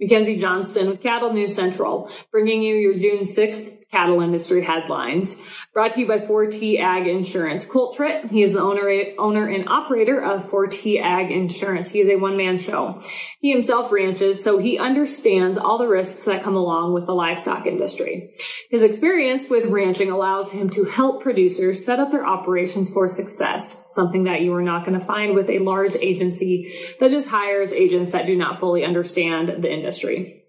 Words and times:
Mackenzie 0.00 0.38
Johnston 0.38 0.88
with 0.88 1.02
Cattle 1.02 1.32
News 1.32 1.54
Central, 1.54 2.10
bringing 2.30 2.62
you 2.62 2.76
your 2.76 2.94
June 2.94 3.24
6th 3.24 3.79
cattle 3.90 4.20
industry 4.20 4.64
headlines. 4.64 5.40
Brought 5.74 5.92
to 5.92 6.00
you 6.00 6.08
by 6.08 6.18
4T 6.18 6.80
Ag 6.80 7.06
Insurance. 7.06 7.64
Colt 7.64 7.96
Tritt, 7.96 8.30
he 8.30 8.42
is 8.42 8.52
the 8.52 8.60
owner, 8.60 8.90
owner 9.18 9.48
and 9.48 9.68
operator 9.68 10.22
of 10.22 10.48
4T 10.48 11.02
Ag 11.02 11.30
Insurance. 11.30 11.90
He 11.90 12.00
is 12.00 12.08
a 12.08 12.16
one-man 12.16 12.58
show. 12.58 13.00
He 13.40 13.50
himself 13.50 13.90
ranches, 13.90 14.42
so 14.42 14.58
he 14.58 14.78
understands 14.78 15.58
all 15.58 15.78
the 15.78 15.88
risks 15.88 16.24
that 16.24 16.42
come 16.42 16.56
along 16.56 16.94
with 16.94 17.06
the 17.06 17.12
livestock 17.12 17.66
industry. 17.66 18.32
His 18.70 18.82
experience 18.82 19.48
with 19.48 19.66
ranching 19.66 20.10
allows 20.10 20.52
him 20.52 20.70
to 20.70 20.84
help 20.84 21.22
producers 21.22 21.84
set 21.84 21.98
up 21.98 22.10
their 22.10 22.26
operations 22.26 22.90
for 22.90 23.08
success, 23.08 23.86
something 23.90 24.24
that 24.24 24.42
you 24.42 24.54
are 24.54 24.62
not 24.62 24.86
going 24.86 24.98
to 24.98 25.04
find 25.04 25.34
with 25.34 25.48
a 25.48 25.58
large 25.58 25.94
agency 25.94 26.72
that 27.00 27.10
just 27.10 27.28
hires 27.28 27.72
agents 27.72 28.12
that 28.12 28.26
do 28.26 28.36
not 28.36 28.60
fully 28.60 28.84
understand 28.84 29.62
the 29.62 29.72
industry. 29.72 30.39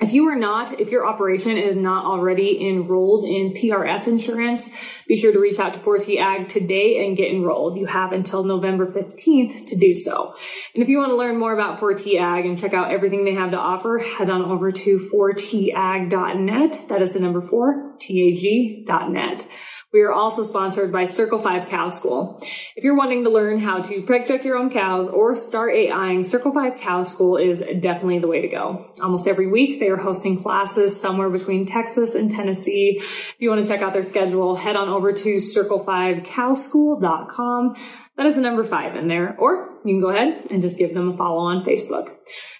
If 0.00 0.12
you 0.12 0.28
are 0.28 0.36
not, 0.36 0.78
if 0.78 0.90
your 0.90 1.04
operation 1.04 1.58
is 1.58 1.74
not 1.74 2.04
already 2.04 2.68
enrolled 2.68 3.24
in 3.24 3.52
PRF 3.52 4.06
insurance, 4.06 4.72
be 5.08 5.18
sure 5.18 5.32
to 5.32 5.40
reach 5.40 5.58
out 5.58 5.74
to 5.74 5.80
4T 5.80 6.20
Ag 6.20 6.48
today 6.48 7.04
and 7.04 7.16
get 7.16 7.32
enrolled. 7.32 7.76
You 7.76 7.86
have 7.86 8.12
until 8.12 8.44
November 8.44 8.86
15th 8.86 9.66
to 9.66 9.76
do 9.76 9.96
so. 9.96 10.34
And 10.72 10.84
if 10.84 10.88
you 10.88 10.98
want 10.98 11.10
to 11.10 11.16
learn 11.16 11.36
more 11.36 11.52
about 11.52 11.80
4T 11.80 12.16
Ag 12.16 12.46
and 12.46 12.56
check 12.56 12.74
out 12.74 12.92
everything 12.92 13.24
they 13.24 13.34
have 13.34 13.50
to 13.50 13.58
offer, 13.58 13.98
head 13.98 14.30
on 14.30 14.42
over 14.42 14.70
to 14.70 15.10
4tag.net. 15.12 16.88
That 16.88 17.02
is 17.02 17.14
the 17.14 17.20
number 17.20 17.40
4, 17.40 17.96
T-A-G.net. 17.98 19.48
We 19.90 20.02
are 20.02 20.12
also 20.12 20.42
sponsored 20.42 20.92
by 20.92 21.06
Circle 21.06 21.38
5 21.38 21.70
Cow 21.70 21.88
School. 21.88 22.38
If 22.76 22.84
you're 22.84 22.94
wanting 22.94 23.24
to 23.24 23.30
learn 23.30 23.58
how 23.58 23.80
to 23.80 24.02
preg 24.02 24.26
check 24.26 24.44
your 24.44 24.58
own 24.58 24.68
cows 24.68 25.08
or 25.08 25.34
start 25.34 25.74
AIing, 25.74 26.24
Circle 26.24 26.52
5 26.52 26.78
Cow 26.78 27.04
School 27.04 27.38
is 27.38 27.64
definitely 27.80 28.18
the 28.18 28.28
way 28.28 28.42
to 28.42 28.48
go. 28.48 28.92
Almost 29.02 29.26
every 29.26 29.46
week 29.46 29.80
they 29.80 29.88
are 29.88 29.96
hosting 29.96 30.42
classes 30.42 31.00
somewhere 31.00 31.30
between 31.30 31.64
Texas 31.64 32.14
and 32.14 32.30
Tennessee. 32.30 32.98
If 32.98 33.36
you 33.38 33.48
want 33.48 33.64
to 33.64 33.68
check 33.68 33.80
out 33.80 33.94
their 33.94 34.02
schedule, 34.02 34.56
head 34.56 34.76
on 34.76 34.90
over 34.90 35.10
to 35.10 35.36
circle5cowschool.com. 35.36 37.76
That 38.18 38.26
is 38.26 38.34
the 38.34 38.42
number 38.42 38.64
five 38.64 38.94
in 38.94 39.08
there. 39.08 39.36
Or 39.38 39.78
you 39.86 39.94
can 39.94 40.02
go 40.02 40.10
ahead 40.10 40.48
and 40.50 40.60
just 40.60 40.76
give 40.76 40.92
them 40.92 41.12
a 41.12 41.16
follow 41.16 41.38
on 41.38 41.64
Facebook. 41.64 42.10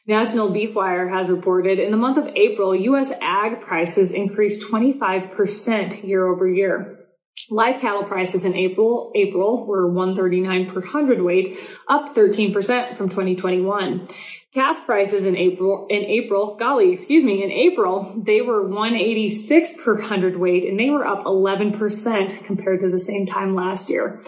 National 0.07 0.51
Beef 0.51 0.75
Wire 0.75 1.11
has 1.11 1.29
reported 1.29 1.79
in 1.79 1.91
the 1.91 1.99
month 1.99 2.17
of 2.17 2.29
April, 2.29 2.75
U.S. 2.75 3.13
ag 3.21 3.61
prices 3.61 4.13
increased 4.13 4.63
25% 4.63 6.09
year 6.09 6.27
over 6.27 6.49
year. 6.49 7.05
Live 7.51 7.81
cattle 7.81 8.05
prices 8.05 8.45
in 8.45 8.55
April, 8.55 9.11
April 9.15 9.65
were 9.65 9.91
139 9.91 10.71
per 10.71 10.83
hundredweight, 10.83 11.59
up 11.89 12.15
13% 12.15 12.95
from 12.95 13.09
2021. 13.09 14.07
Calf 14.53 14.85
prices 14.85 15.25
in 15.25 15.35
April, 15.35 15.87
in 15.89 16.05
April, 16.05 16.57
golly, 16.57 16.93
excuse 16.93 17.25
me, 17.25 17.43
in 17.43 17.51
April, 17.51 18.23
they 18.27 18.43
were 18.43 18.69
186 18.69 19.73
per 19.83 19.99
hundredweight 19.99 20.69
and 20.69 20.79
they 20.79 20.91
were 20.91 21.07
up 21.07 21.25
11% 21.25 22.45
compared 22.45 22.81
to 22.81 22.91
the 22.91 22.99
same 22.99 23.27
time 23.27 23.55
last 23.55 23.89
year. 23.89 24.21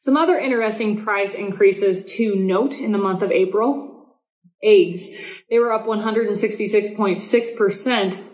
Some 0.00 0.16
other 0.16 0.38
interesting 0.38 1.02
price 1.02 1.34
increases 1.34 2.04
to 2.16 2.36
note 2.36 2.74
in 2.74 2.92
the 2.92 2.98
month 2.98 3.22
of 3.22 3.32
April. 3.32 4.14
Eggs, 4.62 5.10
they 5.50 5.58
were 5.58 5.72
up 5.72 5.84
166.6% 5.86 8.24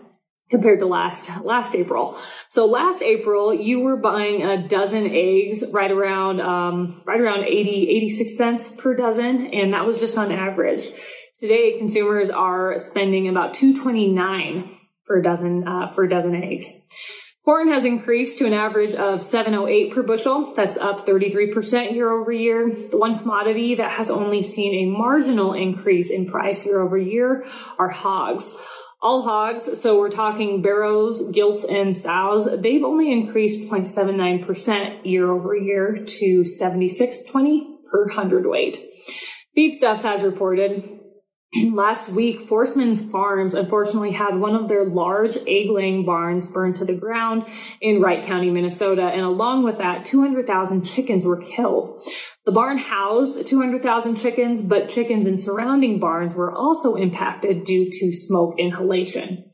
compared 0.49 0.79
to 0.79 0.85
last 0.85 1.43
last 1.43 1.75
April. 1.75 2.17
So 2.49 2.65
last 2.65 3.01
April, 3.01 3.53
you 3.53 3.79
were 3.79 3.97
buying 3.97 4.43
a 4.43 4.67
dozen 4.67 5.09
eggs 5.09 5.63
right 5.71 5.91
around 5.91 6.41
um, 6.41 7.01
right 7.05 7.19
around 7.19 7.43
80 7.43 7.89
86 7.89 8.37
cents 8.37 8.75
per 8.75 8.95
dozen, 8.95 9.47
and 9.47 9.73
that 9.73 9.85
was 9.85 9.99
just 9.99 10.17
on 10.17 10.31
average. 10.31 10.83
Today, 11.39 11.77
consumers 11.77 12.29
are 12.29 12.77
spending 12.77 13.27
about 13.27 13.53
229 13.53 14.77
for 15.05 15.19
a 15.19 15.23
dozen 15.23 15.67
uh, 15.67 15.91
for 15.91 16.03
a 16.03 16.09
dozen 16.09 16.35
eggs. 16.35 16.81
Corn 17.45 17.67
has 17.67 17.85
increased 17.85 18.39
to 18.39 18.47
an 18.47 18.53
average 18.53 18.95
of 18.95 19.21
708 19.21 19.93
per 19.93 20.01
bushel. 20.01 20.55
That's 20.55 20.77
up 20.77 21.05
33% 21.05 21.91
year 21.93 22.09
over 22.09 22.31
year. 22.31 22.87
The 22.89 22.97
one 22.97 23.19
commodity 23.19 23.75
that 23.75 23.91
has 23.91 24.09
only 24.09 24.41
seen 24.41 24.73
a 24.73 24.97
marginal 24.97 25.53
increase 25.53 26.09
in 26.09 26.25
price 26.25 26.65
year 26.65 26.81
over 26.81 26.97
year 26.97 27.45
are 27.77 27.89
hogs. 27.89 28.57
All 29.01 29.21
hogs, 29.21 29.79
so 29.79 29.99
we're 29.99 30.09
talking 30.09 30.61
barrows, 30.61 31.29
gilts, 31.29 31.63
and 31.63 31.95
sows, 31.95 32.49
they've 32.61 32.83
only 32.83 33.11
increased 33.11 33.69
0.79% 33.69 35.05
year 35.05 35.31
over 35.31 35.55
year 35.55 36.03
to 36.03 36.41
76.20 36.41 37.59
per 37.91 38.09
hundredweight. 38.09 38.83
Feedstuffs 39.55 40.01
has 40.01 40.21
reported 40.21 40.95
last 41.73 42.09
week, 42.09 42.41
Forsman's 42.41 43.01
Farms 43.01 43.53
unfortunately 43.53 44.11
had 44.11 44.37
one 44.37 44.55
of 44.55 44.67
their 44.67 44.85
large 44.85 45.37
egg 45.47 45.69
laying 45.69 46.05
barns 46.05 46.47
burned 46.47 46.75
to 46.77 46.85
the 46.85 46.93
ground 46.93 47.45
in 47.81 48.01
Wright 48.01 48.25
County, 48.25 48.49
Minnesota. 48.49 49.03
And 49.03 49.21
along 49.21 49.63
with 49.63 49.77
that, 49.77 50.05
200,000 50.05 50.83
chickens 50.83 51.23
were 51.23 51.41
killed. 51.41 52.03
The 52.45 52.51
barn 52.51 52.77
housed 52.77 53.47
200,000 53.47 54.17
chickens, 54.17 54.61
but 54.61 54.87
chickens 54.87 55.25
in 55.25 55.39
surrounding 55.39 55.99
barns 55.99 56.35
were 56.35 56.53
also 56.55 56.93
impacted 56.93 57.63
due 57.63 57.89
to 57.89 58.15
smoke 58.15 58.53
inhalation. 58.59 59.45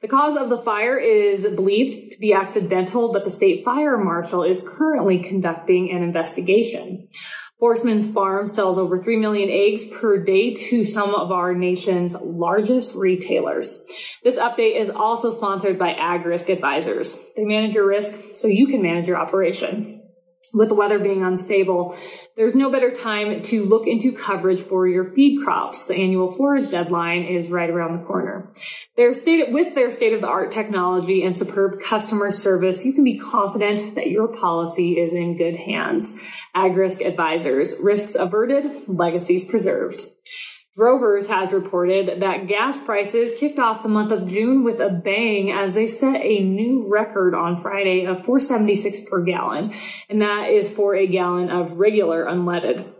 The 0.00 0.06
cause 0.06 0.36
of 0.36 0.48
the 0.48 0.62
fire 0.62 0.96
is 0.96 1.44
believed 1.56 2.12
to 2.12 2.18
be 2.20 2.32
accidental, 2.32 3.12
but 3.12 3.24
the 3.24 3.30
state 3.30 3.64
fire 3.64 3.98
marshal 3.98 4.44
is 4.44 4.64
currently 4.64 5.18
conducting 5.18 5.90
an 5.90 6.04
investigation. 6.04 7.08
Forsman's 7.60 8.08
Farm 8.12 8.46
sells 8.46 8.78
over 8.78 8.98
3 8.98 9.16
million 9.16 9.48
eggs 9.50 9.88
per 9.88 10.22
day 10.22 10.54
to 10.54 10.84
some 10.84 11.16
of 11.16 11.32
our 11.32 11.52
nation's 11.52 12.14
largest 12.14 12.94
retailers. 12.94 13.82
This 14.22 14.36
update 14.36 14.80
is 14.80 14.88
also 14.88 15.30
sponsored 15.30 15.78
by 15.78 15.94
AgRisk 15.94 16.52
Advisors. 16.52 17.18
They 17.34 17.44
manage 17.44 17.74
your 17.74 17.88
risk 17.88 18.36
so 18.36 18.46
you 18.46 18.68
can 18.68 18.82
manage 18.82 19.08
your 19.08 19.16
operation 19.16 19.96
with 20.54 20.68
the 20.68 20.74
weather 20.74 20.98
being 20.98 21.22
unstable, 21.22 21.96
there's 22.36 22.54
no 22.54 22.70
better 22.70 22.90
time 22.90 23.42
to 23.42 23.64
look 23.64 23.86
into 23.86 24.12
coverage 24.12 24.60
for 24.60 24.86
your 24.86 25.04
feed 25.12 25.42
crops. 25.42 25.86
The 25.86 25.94
annual 25.94 26.32
forage 26.32 26.70
deadline 26.70 27.24
is 27.24 27.50
right 27.50 27.70
around 27.70 27.98
the 27.98 28.06
corner. 28.06 28.52
Their 28.96 29.14
state, 29.14 29.52
with 29.52 29.74
their 29.74 29.90
state 29.90 30.12
of 30.12 30.20
the 30.20 30.28
art 30.28 30.50
technology 30.50 31.24
and 31.24 31.36
superb 31.36 31.80
customer 31.80 32.32
service, 32.32 32.84
you 32.84 32.92
can 32.92 33.04
be 33.04 33.18
confident 33.18 33.94
that 33.94 34.10
your 34.10 34.28
policy 34.28 34.98
is 34.98 35.12
in 35.12 35.38
good 35.38 35.56
hands. 35.56 36.18
AgRisk 36.54 37.04
Advisors, 37.04 37.80
risks 37.82 38.14
averted, 38.14 38.88
legacies 38.88 39.44
preserved. 39.44 40.02
Drovers 40.76 41.28
has 41.28 41.52
reported 41.52 42.20
that 42.20 42.48
gas 42.48 42.82
prices 42.82 43.32
kicked 43.38 43.58
off 43.58 43.82
the 43.82 43.88
month 43.88 44.12
of 44.12 44.28
June 44.28 44.62
with 44.62 44.78
a 44.78 44.90
bang 44.90 45.50
as 45.50 45.72
they 45.72 45.86
set 45.86 46.20
a 46.20 46.40
new 46.40 46.86
record 46.86 47.34
on 47.34 47.56
Friday 47.56 48.04
of 48.04 48.26
476 48.26 49.08
per 49.08 49.24
gallon, 49.24 49.72
and 50.10 50.20
that 50.20 50.50
is 50.50 50.70
for 50.70 50.94
a 50.94 51.06
gallon 51.06 51.48
of 51.48 51.78
regular 51.78 52.26
unleaded. 52.26 52.92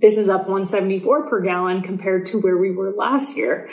This 0.00 0.16
is 0.16 0.30
up 0.30 0.48
174 0.48 1.28
per 1.28 1.42
gallon 1.42 1.82
compared 1.82 2.24
to 2.26 2.40
where 2.40 2.56
we 2.56 2.74
were 2.74 2.94
last 2.96 3.36
year. 3.36 3.68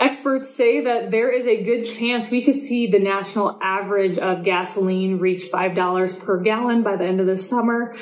Experts 0.00 0.52
say 0.52 0.80
that 0.82 1.12
there 1.12 1.30
is 1.30 1.46
a 1.46 1.62
good 1.62 1.84
chance 1.84 2.28
we 2.28 2.42
could 2.42 2.56
see 2.56 2.88
the 2.88 2.98
national 2.98 3.56
average 3.62 4.18
of 4.18 4.44
gasoline 4.44 5.20
reach 5.20 5.44
$5 5.52 6.24
per 6.24 6.42
gallon 6.42 6.82
by 6.82 6.96
the 6.96 7.04
end 7.04 7.20
of 7.20 7.28
the 7.28 7.36
summer. 7.36 7.94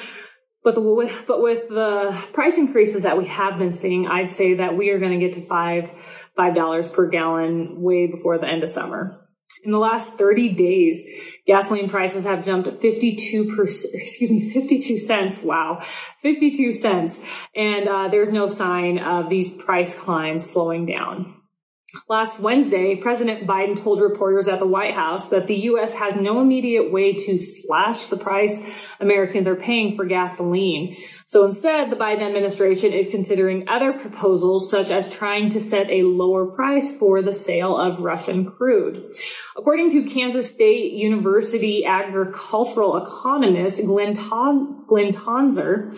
But 0.64 0.76
the, 0.76 1.24
but 1.26 1.42
with 1.42 1.68
the 1.68 2.16
price 2.32 2.56
increases 2.56 3.02
that 3.02 3.18
we 3.18 3.26
have 3.26 3.58
been 3.58 3.74
seeing, 3.74 4.06
I'd 4.06 4.30
say 4.30 4.54
that 4.54 4.76
we 4.76 4.90
are 4.90 4.98
going 5.00 5.18
to 5.18 5.26
get 5.26 5.34
to 5.34 5.46
five, 5.46 5.90
five 6.36 6.54
dollars 6.54 6.88
per 6.88 7.08
gallon 7.08 7.80
way 7.80 8.06
before 8.06 8.38
the 8.38 8.46
end 8.46 8.62
of 8.62 8.70
summer. 8.70 9.18
In 9.64 9.70
the 9.70 9.78
last 9.78 10.18
30 10.18 10.54
days, 10.54 11.06
gasoline 11.46 11.88
prices 11.88 12.24
have 12.24 12.44
jumped 12.44 12.80
52 12.80 13.54
percent, 13.54 13.94
excuse 13.94 14.30
me, 14.30 14.50
52 14.50 14.98
cents. 14.98 15.42
Wow. 15.42 15.84
52 16.20 16.72
cents. 16.72 17.22
And, 17.54 17.88
uh, 17.88 18.08
there's 18.08 18.32
no 18.32 18.48
sign 18.48 18.98
of 18.98 19.28
these 19.28 19.54
price 19.54 19.96
climbs 19.98 20.48
slowing 20.48 20.86
down. 20.86 21.41
Last 22.08 22.40
Wednesday, 22.40 22.96
President 22.96 23.46
Biden 23.46 23.80
told 23.82 24.00
reporters 24.00 24.48
at 24.48 24.58
the 24.58 24.66
White 24.66 24.94
House 24.94 25.28
that 25.28 25.46
the 25.46 25.56
U.S. 25.56 25.94
has 25.94 26.16
no 26.16 26.40
immediate 26.40 26.90
way 26.90 27.12
to 27.12 27.40
slash 27.42 28.06
the 28.06 28.16
price 28.16 28.66
Americans 28.98 29.46
are 29.46 29.56
paying 29.56 29.94
for 29.96 30.04
gasoline. 30.04 30.96
So 31.26 31.44
instead, 31.44 31.90
the 31.90 31.96
Biden 31.96 32.22
administration 32.22 32.92
is 32.92 33.08
considering 33.08 33.68
other 33.68 33.92
proposals, 33.92 34.70
such 34.70 34.90
as 34.90 35.12
trying 35.12 35.50
to 35.50 35.60
set 35.60 35.90
a 35.90 36.02
lower 36.02 36.46
price 36.46 36.96
for 36.96 37.22
the 37.22 37.32
sale 37.32 37.76
of 37.76 38.00
Russian 38.00 38.50
crude. 38.50 39.14
According 39.56 39.90
to 39.92 40.04
Kansas 40.04 40.50
State 40.50 40.92
University 40.92 41.84
agricultural 41.84 42.96
economist 42.96 43.84
Glen, 43.84 44.14
Ton- 44.14 44.81
Glen 44.92 45.10
Tonsor, 45.10 45.90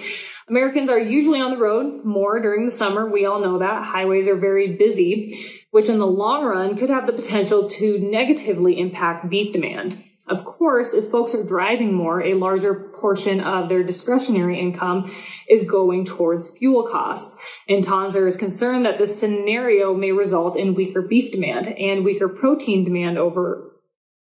Americans 0.49 0.89
are 0.89 1.01
usually 1.01 1.41
on 1.41 1.51
the 1.51 1.57
road 1.57 2.05
more 2.05 2.41
during 2.41 2.65
the 2.65 2.71
summer. 2.71 3.11
We 3.11 3.27
all 3.27 3.41
know 3.41 3.59
that. 3.59 3.85
Highways 3.85 4.29
are 4.29 4.37
very 4.37 4.77
busy, 4.77 5.35
which 5.73 5.89
in 5.89 5.99
the 5.99 6.07
long 6.07 6.45
run 6.45 6.77
could 6.77 6.91
have 6.91 7.09
the 7.09 7.13
potential 7.13 7.69
to 7.71 7.99
negatively 7.99 8.79
impact 8.79 9.29
beef 9.29 9.53
demand. 9.53 10.05
Of 10.29 10.45
course, 10.45 10.95
if 10.95 11.11
folks 11.11 11.35
are 11.35 11.43
driving 11.43 11.93
more, 11.93 12.23
a 12.23 12.35
larger 12.35 12.93
portion 12.95 13.41
of 13.41 13.69
their 13.69 13.83
discretionary 13.83 14.61
income 14.61 15.13
is 15.51 15.65
going 15.65 16.05
towards 16.05 16.57
fuel 16.57 16.87
costs. 16.87 17.37
And 17.69 17.85
Tonsor 17.85 18.29
is 18.29 18.37
concerned 18.37 18.87
that 18.87 18.99
this 18.99 19.19
scenario 19.19 19.93
may 19.93 20.13
result 20.13 20.57
in 20.57 20.77
weaker 20.77 21.03
beef 21.03 21.33
demand 21.33 21.67
and 21.67 22.05
weaker 22.05 22.29
protein 22.29 22.85
demand 22.85 23.19
over 23.19 23.73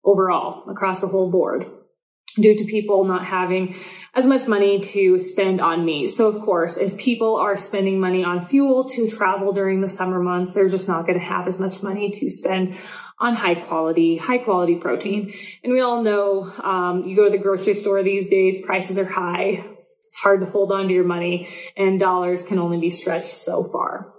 overall 0.05 0.63
across 0.69 1.01
the 1.01 1.07
whole 1.07 1.29
board 1.29 1.65
due 2.35 2.57
to 2.57 2.63
people 2.65 3.03
not 3.05 3.25
having 3.25 3.75
as 4.13 4.25
much 4.25 4.47
money 4.47 4.79
to 4.79 5.17
spend 5.19 5.61
on 5.61 5.85
meat. 5.85 6.09
So 6.09 6.27
of 6.27 6.41
course, 6.41 6.77
if 6.77 6.97
people 6.97 7.37
are 7.37 7.57
spending 7.57 7.99
money 7.99 8.23
on 8.23 8.45
fuel 8.45 8.87
to 8.89 9.07
travel 9.09 9.53
during 9.53 9.81
the 9.81 9.87
summer 9.87 10.21
months, 10.21 10.53
they're 10.53 10.69
just 10.69 10.87
not 10.87 11.05
going 11.05 11.19
to 11.19 11.25
have 11.25 11.47
as 11.47 11.59
much 11.59 11.81
money 11.81 12.11
to 12.11 12.29
spend 12.29 12.75
on 13.19 13.35
high 13.35 13.55
quality, 13.55 14.17
high 14.17 14.39
quality 14.39 14.75
protein. 14.75 15.33
And 15.63 15.71
we 15.71 15.79
all 15.79 16.03
know, 16.03 16.51
um, 16.63 17.03
you 17.05 17.15
go 17.15 17.25
to 17.25 17.29
the 17.29 17.37
grocery 17.37 17.75
store 17.75 18.03
these 18.03 18.27
days, 18.27 18.61
prices 18.65 18.97
are 18.97 19.05
high. 19.05 19.65
It's 19.99 20.15
hard 20.15 20.41
to 20.41 20.45
hold 20.45 20.71
on 20.71 20.87
to 20.87 20.93
your 20.93 21.05
money 21.05 21.47
and 21.77 21.99
dollars 21.99 22.43
can 22.43 22.59
only 22.59 22.79
be 22.79 22.89
stretched 22.89 23.29
so 23.29 23.63
far. 23.63 24.13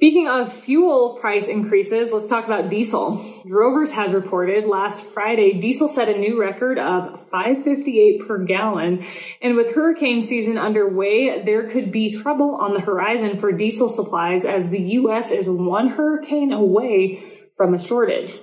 Speaking 0.00 0.28
of 0.28 0.50
fuel 0.50 1.18
price 1.20 1.46
increases, 1.46 2.10
let's 2.10 2.26
talk 2.26 2.46
about 2.46 2.70
diesel. 2.70 3.22
Drovers 3.46 3.90
has 3.90 4.14
reported 4.14 4.64
last 4.64 5.04
Friday 5.12 5.60
diesel 5.60 5.88
set 5.88 6.08
a 6.08 6.16
new 6.16 6.40
record 6.40 6.78
of 6.78 7.28
558 7.28 8.26
per 8.26 8.42
gallon. 8.46 9.04
And 9.42 9.56
with 9.56 9.74
hurricane 9.74 10.22
season 10.22 10.56
underway, 10.56 11.42
there 11.44 11.68
could 11.68 11.92
be 11.92 12.18
trouble 12.18 12.56
on 12.62 12.72
the 12.72 12.80
horizon 12.80 13.38
for 13.38 13.52
diesel 13.52 13.90
supplies 13.90 14.46
as 14.46 14.70
the 14.70 14.80
U.S. 14.80 15.30
is 15.30 15.50
one 15.50 15.88
hurricane 15.88 16.54
away 16.54 17.22
from 17.58 17.74
a 17.74 17.78
shortage. 17.78 18.38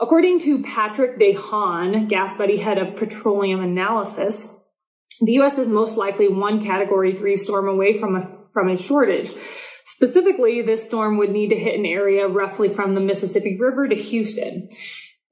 According 0.00 0.38
to 0.42 0.62
Patrick 0.62 1.18
DeHaan, 1.18 2.08
GasBuddy 2.08 2.62
head 2.62 2.78
of 2.78 2.94
petroleum 2.94 3.60
analysis, 3.60 4.56
the 5.20 5.32
U.S. 5.32 5.58
is 5.58 5.66
most 5.66 5.96
likely 5.96 6.28
one 6.28 6.64
category 6.64 7.16
three 7.16 7.36
storm 7.36 7.66
away 7.66 7.98
from 7.98 8.14
a, 8.14 8.28
from 8.52 8.68
a 8.68 8.76
shortage. 8.76 9.32
Specifically, 9.92 10.62
this 10.62 10.86
storm 10.86 11.18
would 11.18 11.30
need 11.30 11.50
to 11.50 11.58
hit 11.58 11.78
an 11.78 11.84
area 11.84 12.26
roughly 12.26 12.70
from 12.70 12.94
the 12.94 13.00
Mississippi 13.00 13.58
River 13.60 13.86
to 13.86 13.94
Houston. 13.94 14.70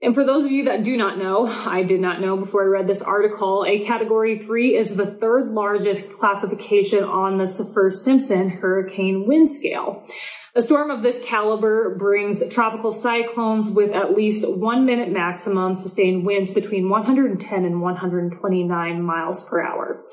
And 0.02 0.14
for 0.14 0.22
those 0.22 0.44
of 0.44 0.50
you 0.50 0.66
that 0.66 0.84
do 0.84 0.98
not 0.98 1.16
know, 1.16 1.46
I 1.46 1.82
did 1.82 1.98
not 1.98 2.20
know 2.20 2.36
before 2.36 2.64
I 2.64 2.66
read 2.66 2.86
this 2.86 3.00
article, 3.00 3.64
a 3.66 3.78
category 3.78 4.38
three 4.38 4.76
is 4.76 4.96
the 4.96 5.06
third 5.06 5.52
largest 5.52 6.12
classification 6.12 7.04
on 7.04 7.38
the 7.38 7.44
Saffir-Simpson 7.44 8.50
hurricane 8.50 9.24
wind 9.26 9.50
scale. 9.50 10.06
A 10.54 10.60
storm 10.60 10.90
of 10.90 11.02
this 11.02 11.18
caliber 11.24 11.96
brings 11.98 12.46
tropical 12.48 12.92
cyclones 12.92 13.66
with 13.70 13.92
at 13.92 14.14
least 14.14 14.46
one 14.46 14.84
minute 14.84 15.10
maximum 15.10 15.74
sustained 15.74 16.26
winds 16.26 16.52
between 16.52 16.90
110 16.90 17.64
and 17.64 17.80
129 17.80 19.02
miles 19.02 19.48
per 19.48 19.62
hour. 19.62 20.04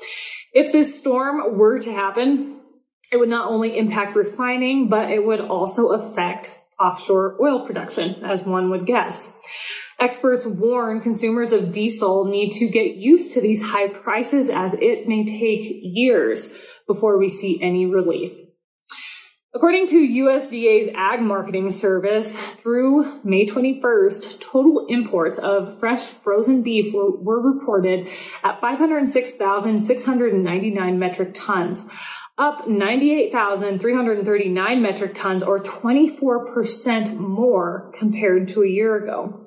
If 0.54 0.72
this 0.72 0.98
storm 0.98 1.58
were 1.58 1.78
to 1.80 1.92
happen, 1.92 2.57
it 3.10 3.18
would 3.18 3.28
not 3.28 3.50
only 3.50 3.78
impact 3.78 4.16
refining, 4.16 4.88
but 4.88 5.10
it 5.10 5.24
would 5.24 5.40
also 5.40 5.88
affect 5.88 6.58
offshore 6.80 7.36
oil 7.40 7.66
production, 7.66 8.24
as 8.24 8.44
one 8.44 8.70
would 8.70 8.86
guess. 8.86 9.38
Experts 10.00 10.46
warn 10.46 11.00
consumers 11.00 11.50
of 11.50 11.72
diesel 11.72 12.26
need 12.26 12.52
to 12.52 12.68
get 12.68 12.94
used 12.96 13.32
to 13.32 13.40
these 13.40 13.62
high 13.62 13.88
prices 13.88 14.48
as 14.48 14.74
it 14.74 15.08
may 15.08 15.24
take 15.24 15.68
years 15.82 16.54
before 16.86 17.18
we 17.18 17.28
see 17.28 17.60
any 17.60 17.84
relief. 17.84 18.32
According 19.54 19.86
to 19.88 19.96
USDA's 19.96 20.90
Ag 20.94 21.22
Marketing 21.22 21.70
Service, 21.70 22.36
through 22.36 23.22
May 23.24 23.46
21st, 23.46 24.40
total 24.40 24.84
imports 24.88 25.38
of 25.38 25.80
fresh 25.80 26.04
frozen 26.04 26.62
beef 26.62 26.92
were, 26.94 27.40
reported 27.40 28.08
at 28.44 28.60
506,699 28.60 30.98
metric 30.98 31.30
tons, 31.32 31.88
up 32.38 32.68
98,339 32.68 34.82
metric 34.82 35.14
tons 35.14 35.42
or 35.42 35.60
24% 35.60 37.16
more 37.16 37.90
compared 37.96 38.48
to 38.48 38.62
a 38.62 38.68
year 38.68 38.96
ago. 38.96 39.42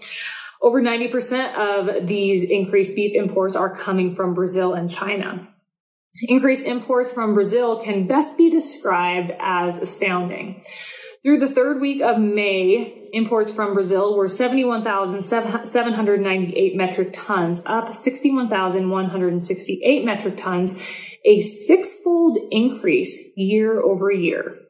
Over 0.62 0.82
90% 0.82 1.56
of 1.56 2.08
these 2.08 2.50
increased 2.50 2.96
beef 2.96 3.14
imports 3.16 3.56
are 3.56 3.76
coming 3.76 4.14
from 4.14 4.34
Brazil 4.34 4.74
and 4.74 4.92
China. 4.92 5.48
Increased 6.24 6.66
imports 6.66 7.12
from 7.12 7.34
Brazil 7.34 7.82
can 7.82 8.06
best 8.06 8.38
be 8.38 8.50
described 8.50 9.32
as 9.40 9.78
astounding. 9.78 10.62
Through 11.24 11.40
the 11.40 11.54
third 11.54 11.80
week 11.80 12.02
of 12.02 12.18
May, 12.18 13.08
imports 13.14 13.52
from 13.52 13.76
Brazil 13.76 14.18
were 14.18 14.28
71,798 14.28 16.76
metric 16.76 17.10
tons, 17.14 17.62
up 17.68 17.94
61,168 17.94 20.04
metric 20.04 20.36
tons, 20.36 20.82
a 21.24 21.42
six-fold 21.42 22.40
increase 22.50 23.34
year 23.36 23.80
over 23.80 24.12
year. 24.12 24.62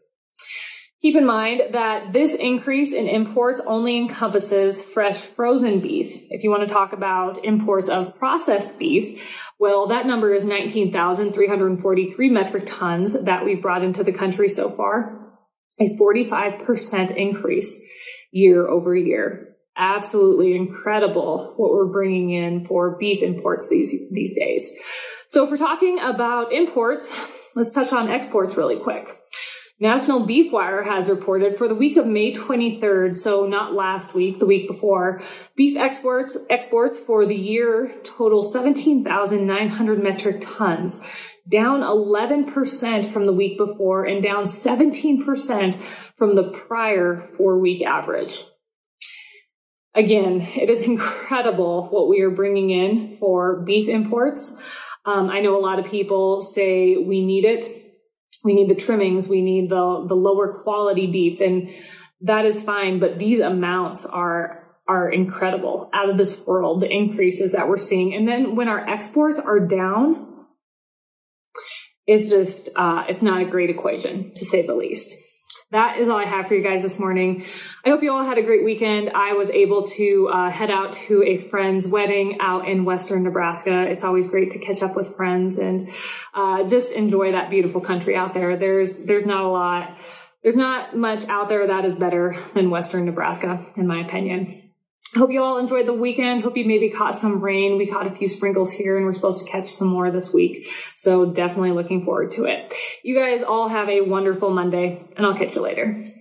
Keep 1.01 1.15
in 1.15 1.25
mind 1.25 1.61
that 1.71 2.11
this 2.11 2.35
increase 2.35 2.91
in 2.91 3.07
imports 3.07 3.61
only 3.65 3.97
encompasses 3.97 4.81
fresh 4.81 5.19
frozen 5.19 5.79
beef. 5.79 6.21
If 6.29 6.43
you 6.43 6.49
want 6.49 6.67
to 6.67 6.73
talk 6.73 6.91
about 6.91 7.45
imports 7.45 7.87
of 7.87 8.19
processed 8.19 8.77
beef, 8.77 9.47
well, 9.57 9.87
that 9.87 10.05
number 10.05 10.33
is 10.33 10.43
19,343 10.43 12.29
metric 12.29 12.65
tons 12.65 13.23
that 13.23 13.45
we've 13.45 13.61
brought 13.61 13.85
into 13.85 14.03
the 14.03 14.11
country 14.11 14.49
so 14.49 14.69
far 14.69 15.20
a 15.81 15.97
45% 15.97 17.15
increase 17.15 17.83
year 18.31 18.67
over 18.67 18.95
year. 18.95 19.55
Absolutely 19.75 20.55
incredible 20.55 21.53
what 21.57 21.71
we're 21.71 21.91
bringing 21.91 22.31
in 22.31 22.65
for 22.65 22.97
beef 22.97 23.23
imports 23.23 23.67
these, 23.69 23.93
these 24.11 24.35
days. 24.35 24.77
So 25.29 25.43
if 25.43 25.49
we're 25.51 25.57
talking 25.57 25.99
about 25.99 26.53
imports, 26.53 27.17
let's 27.55 27.71
touch 27.71 27.91
on 27.91 28.09
exports 28.09 28.57
really 28.57 28.79
quick. 28.79 29.17
National 29.79 30.27
Beef 30.27 30.51
Wire 30.53 30.83
has 30.83 31.07
reported 31.07 31.57
for 31.57 31.67
the 31.67 31.73
week 31.73 31.97
of 31.97 32.05
May 32.05 32.31
23rd, 32.31 33.17
so 33.17 33.47
not 33.47 33.73
last 33.73 34.13
week, 34.13 34.37
the 34.37 34.45
week 34.45 34.67
before, 34.67 35.23
beef 35.55 35.75
exports 35.75 36.37
exports 36.51 36.99
for 36.99 37.25
the 37.25 37.35
year 37.35 37.91
total 38.03 38.43
17,900 38.43 40.03
metric 40.03 40.37
tons, 40.39 41.03
down 41.51 41.81
11% 41.81 43.11
from 43.11 43.25
the 43.25 43.33
week 43.33 43.57
before 43.57 44.05
and 44.05 44.23
down 44.23 44.45
17% 44.45 45.75
from 46.15 46.35
the 46.35 46.49
prior 46.49 47.27
four 47.37 47.59
week 47.59 47.85
average. 47.85 48.43
Again, 49.93 50.41
it 50.55 50.69
is 50.69 50.81
incredible 50.93 51.87
what 51.89 52.07
we 52.07 52.21
are 52.21 52.31
bringing 52.31 52.69
in 52.69 53.17
for 53.17 53.61
beef 53.61 53.89
imports. 53.89 54.57
Um, 55.05 55.29
I 55.29 55.41
know 55.41 55.57
a 55.57 55.61
lot 55.61 55.79
of 55.79 55.85
people 55.85 56.41
say 56.41 56.95
we 56.95 57.25
need 57.25 57.43
it. 57.43 57.65
We 58.43 58.53
need 58.53 58.69
the 58.69 58.75
trimmings. 58.75 59.27
We 59.27 59.41
need 59.41 59.69
the, 59.69 60.05
the 60.07 60.15
lower 60.15 60.53
quality 60.63 61.07
beef 61.07 61.41
and 61.41 61.69
that 62.21 62.45
is 62.45 62.61
fine. 62.61 62.99
But 62.99 63.19
these 63.19 63.39
amounts 63.39 64.05
are, 64.05 64.77
are 64.87 65.09
incredible 65.09 65.89
out 65.93 66.09
of 66.09 66.17
this 66.17 66.39
world, 66.45 66.81
the 66.81 66.89
increases 66.89 67.51
that 67.53 67.67
we're 67.67 67.77
seeing. 67.77 68.13
And 68.13 68.27
then 68.27 68.55
when 68.55 68.67
our 68.67 68.87
exports 68.87 69.39
are 69.39 69.59
down, 69.59 70.30
it's 72.07 72.29
just, 72.29 72.69
uh, 72.75 73.05
it's 73.07 73.21
not 73.21 73.41
a 73.41 73.45
great 73.45 73.69
equation 73.69 74.33
to 74.35 74.45
say 74.45 74.65
the 74.65 74.75
least. 74.75 75.17
That 75.71 75.99
is 75.99 76.09
all 76.09 76.17
I 76.17 76.25
have 76.25 76.47
for 76.47 76.55
you 76.55 76.61
guys 76.61 76.81
this 76.81 76.99
morning. 76.99 77.45
I 77.85 77.89
hope 77.91 78.03
you 78.03 78.11
all 78.11 78.25
had 78.25 78.37
a 78.37 78.43
great 78.43 78.65
weekend. 78.65 79.09
I 79.11 79.33
was 79.33 79.49
able 79.49 79.87
to 79.87 80.27
uh, 80.27 80.51
head 80.51 80.69
out 80.69 80.91
to 80.93 81.23
a 81.23 81.37
friend's 81.37 81.87
wedding 81.87 82.39
out 82.41 82.67
in 82.67 82.83
western 82.83 83.23
Nebraska. 83.23 83.83
It's 83.83 84.03
always 84.03 84.27
great 84.27 84.51
to 84.51 84.59
catch 84.59 84.81
up 84.81 84.97
with 84.97 85.15
friends 85.15 85.59
and 85.59 85.89
uh, 86.33 86.67
just 86.69 86.91
enjoy 86.91 87.31
that 87.31 87.49
beautiful 87.49 87.79
country 87.79 88.17
out 88.17 88.33
there. 88.33 88.57
There's 88.57 89.05
there's 89.05 89.25
not 89.25 89.45
a 89.45 89.47
lot, 89.47 89.97
there's 90.43 90.57
not 90.57 90.97
much 90.97 91.25
out 91.29 91.47
there 91.47 91.65
that 91.67 91.85
is 91.85 91.95
better 91.95 92.37
than 92.53 92.69
western 92.69 93.05
Nebraska, 93.05 93.65
in 93.77 93.87
my 93.87 94.05
opinion. 94.05 94.60
Hope 95.15 95.31
you 95.31 95.43
all 95.43 95.57
enjoyed 95.57 95.87
the 95.87 95.93
weekend. 95.93 96.43
Hope 96.43 96.55
you 96.55 96.65
maybe 96.65 96.89
caught 96.89 97.15
some 97.15 97.41
rain. 97.41 97.77
We 97.77 97.85
caught 97.85 98.07
a 98.07 98.15
few 98.15 98.29
sprinkles 98.29 98.71
here 98.71 98.95
and 98.95 99.05
we're 99.05 99.13
supposed 99.13 99.45
to 99.45 99.51
catch 99.51 99.65
some 99.65 99.89
more 99.89 100.09
this 100.09 100.33
week. 100.33 100.67
So 100.95 101.25
definitely 101.25 101.71
looking 101.71 102.05
forward 102.05 102.31
to 102.33 102.45
it. 102.45 102.73
You 103.03 103.19
guys 103.19 103.43
all 103.43 103.67
have 103.67 103.89
a 103.89 104.01
wonderful 104.01 104.51
Monday 104.51 105.03
and 105.17 105.25
I'll 105.25 105.37
catch 105.37 105.55
you 105.55 105.61
later. 105.61 106.20